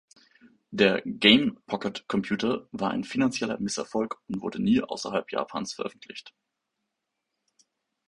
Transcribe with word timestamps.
Der 0.71 1.03
Game 1.05 1.59
Pocket 1.67 2.05
Computer 2.07 2.67
war 2.71 2.89
ein 2.89 3.03
finanzieller 3.03 3.59
Misserfolg 3.59 4.17
und 4.27 4.41
wurde 4.41 4.59
nie 4.59 4.81
außerhalb 4.81 5.31
Japans 5.31 5.73
veröffentlicht. 5.73 6.33